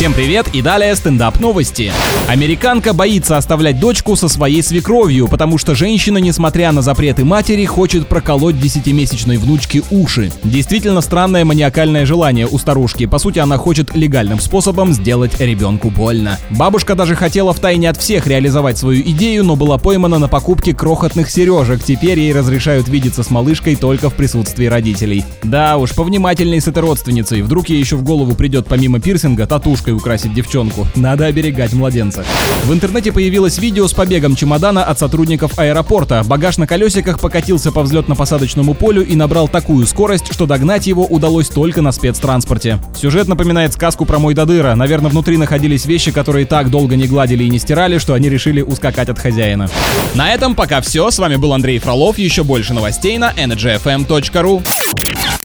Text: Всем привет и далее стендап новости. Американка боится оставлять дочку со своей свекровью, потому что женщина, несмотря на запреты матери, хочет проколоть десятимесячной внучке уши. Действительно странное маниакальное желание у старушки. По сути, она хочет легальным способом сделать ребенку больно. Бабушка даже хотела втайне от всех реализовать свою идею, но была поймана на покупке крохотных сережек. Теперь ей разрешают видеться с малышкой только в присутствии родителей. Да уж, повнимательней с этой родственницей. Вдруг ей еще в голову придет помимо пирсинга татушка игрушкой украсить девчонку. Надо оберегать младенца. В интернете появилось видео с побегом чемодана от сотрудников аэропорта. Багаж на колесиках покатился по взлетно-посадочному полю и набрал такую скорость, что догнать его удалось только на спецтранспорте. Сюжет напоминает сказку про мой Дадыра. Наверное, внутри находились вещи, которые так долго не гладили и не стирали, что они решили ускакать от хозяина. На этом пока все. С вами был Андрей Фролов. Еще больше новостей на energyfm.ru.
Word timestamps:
Всем 0.00 0.14
привет 0.14 0.48
и 0.54 0.62
далее 0.62 0.96
стендап 0.96 1.40
новости. 1.40 1.92
Американка 2.26 2.94
боится 2.94 3.36
оставлять 3.36 3.78
дочку 3.78 4.16
со 4.16 4.28
своей 4.28 4.62
свекровью, 4.62 5.28
потому 5.28 5.58
что 5.58 5.74
женщина, 5.74 6.16
несмотря 6.16 6.72
на 6.72 6.80
запреты 6.80 7.22
матери, 7.26 7.66
хочет 7.66 8.08
проколоть 8.08 8.58
десятимесячной 8.58 9.36
внучке 9.36 9.82
уши. 9.90 10.32
Действительно 10.42 11.02
странное 11.02 11.44
маниакальное 11.44 12.06
желание 12.06 12.46
у 12.46 12.56
старушки. 12.56 13.04
По 13.04 13.18
сути, 13.18 13.40
она 13.40 13.58
хочет 13.58 13.94
легальным 13.94 14.40
способом 14.40 14.94
сделать 14.94 15.38
ребенку 15.38 15.90
больно. 15.90 16.38
Бабушка 16.48 16.94
даже 16.94 17.14
хотела 17.14 17.52
втайне 17.52 17.90
от 17.90 17.98
всех 17.98 18.26
реализовать 18.26 18.78
свою 18.78 19.02
идею, 19.02 19.44
но 19.44 19.54
была 19.54 19.76
поймана 19.76 20.18
на 20.18 20.28
покупке 20.28 20.72
крохотных 20.72 21.28
сережек. 21.28 21.84
Теперь 21.84 22.18
ей 22.18 22.32
разрешают 22.32 22.88
видеться 22.88 23.22
с 23.22 23.28
малышкой 23.28 23.76
только 23.76 24.08
в 24.08 24.14
присутствии 24.14 24.64
родителей. 24.64 25.26
Да 25.42 25.76
уж, 25.76 25.94
повнимательней 25.94 26.62
с 26.62 26.68
этой 26.68 26.78
родственницей. 26.78 27.42
Вдруг 27.42 27.68
ей 27.68 27.78
еще 27.78 27.96
в 27.96 28.02
голову 28.02 28.34
придет 28.34 28.66
помимо 28.66 28.98
пирсинга 28.98 29.46
татушка 29.46 29.89
игрушкой 29.90 29.92
украсить 29.92 30.34
девчонку. 30.34 30.86
Надо 30.94 31.26
оберегать 31.26 31.72
младенца. 31.72 32.24
В 32.64 32.72
интернете 32.72 33.12
появилось 33.12 33.58
видео 33.58 33.86
с 33.86 33.92
побегом 33.92 34.36
чемодана 34.36 34.84
от 34.84 34.98
сотрудников 34.98 35.58
аэропорта. 35.58 36.22
Багаж 36.26 36.58
на 36.58 36.66
колесиках 36.66 37.20
покатился 37.20 37.72
по 37.72 37.80
взлетно-посадочному 37.80 38.74
полю 38.74 39.04
и 39.04 39.16
набрал 39.16 39.48
такую 39.48 39.86
скорость, 39.86 40.32
что 40.32 40.46
догнать 40.46 40.86
его 40.86 41.04
удалось 41.04 41.48
только 41.48 41.82
на 41.82 41.92
спецтранспорте. 41.92 42.78
Сюжет 42.96 43.28
напоминает 43.28 43.72
сказку 43.72 44.04
про 44.04 44.18
мой 44.18 44.34
Дадыра. 44.34 44.74
Наверное, 44.74 45.10
внутри 45.10 45.36
находились 45.36 45.86
вещи, 45.86 46.12
которые 46.12 46.46
так 46.46 46.70
долго 46.70 46.96
не 46.96 47.06
гладили 47.06 47.44
и 47.44 47.50
не 47.50 47.58
стирали, 47.58 47.98
что 47.98 48.14
они 48.14 48.28
решили 48.28 48.62
ускакать 48.62 49.08
от 49.08 49.18
хозяина. 49.18 49.68
На 50.14 50.32
этом 50.32 50.54
пока 50.54 50.80
все. 50.80 51.10
С 51.10 51.18
вами 51.18 51.36
был 51.36 51.52
Андрей 51.52 51.78
Фролов. 51.78 52.18
Еще 52.18 52.44
больше 52.44 52.74
новостей 52.74 53.18
на 53.18 53.32
energyfm.ru. 53.32 54.62